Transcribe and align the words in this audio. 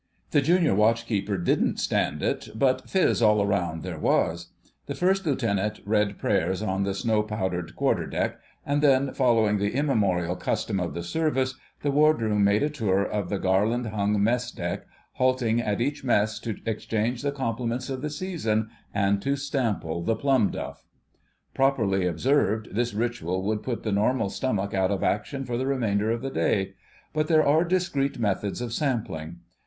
The 0.31 0.41
Junior 0.41 0.73
Watch 0.73 1.05
keeper 1.05 1.37
didn't 1.37 1.77
stand 1.77 2.23
it, 2.23 2.49
but 2.55 2.89
fizz 2.89 3.21
all 3.21 3.45
round 3.45 3.83
there 3.83 3.99
was. 3.99 4.47
The 4.87 4.95
First 4.95 5.27
Lieutenant 5.27 5.79
read 5.85 6.17
prayers 6.17 6.63
on 6.63 6.81
the 6.81 6.95
snow 6.95 7.21
powdered 7.21 7.75
quarterdeck, 7.75 8.39
and 8.65 8.81
then, 8.81 9.13
following 9.13 9.59
the 9.59 9.75
immemorial 9.75 10.35
custom 10.35 10.79
of 10.79 10.95
the 10.95 11.03
Service, 11.03 11.53
the 11.83 11.91
Wardroom 11.91 12.43
made 12.43 12.63
a 12.63 12.69
tour 12.71 13.05
of 13.05 13.29
the 13.29 13.37
garland 13.37 13.89
hung 13.89 14.23
mess 14.23 14.49
deck, 14.49 14.87
halting 15.17 15.61
at 15.61 15.79
each 15.79 16.03
mess 16.03 16.39
to 16.39 16.57
exchange 16.65 17.21
the 17.21 17.31
compliments 17.31 17.87
of 17.87 18.01
the 18.01 18.09
season 18.09 18.69
and 18.95 19.21
to 19.21 19.35
sample 19.35 20.01
the 20.01 20.15
plum 20.15 20.49
duff. 20.49 20.87
Properly 21.53 22.07
observed, 22.07 22.69
this 22.73 22.95
ritual 22.95 23.43
would 23.43 23.61
put 23.61 23.83
the 23.83 23.91
normal 23.91 24.31
stomach 24.31 24.73
out 24.73 24.89
of 24.89 25.03
action 25.03 25.45
for 25.45 25.57
the 25.59 25.67
remainder 25.67 26.09
of 26.09 26.23
the 26.23 26.31
day. 26.31 26.73
But 27.13 27.27
there 27.27 27.45
are 27.45 27.63
discreet 27.63 28.17
methods 28.17 28.61
of 28.61 28.73
sampling. 28.73 29.41